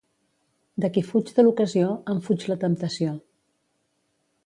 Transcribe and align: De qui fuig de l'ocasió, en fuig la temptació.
De 0.85 0.89
qui 0.95 1.03
fuig 1.09 1.29
de 1.39 1.45
l'ocasió, 1.45 1.91
en 2.15 2.25
fuig 2.29 2.49
la 2.53 2.59
temptació. 2.67 3.15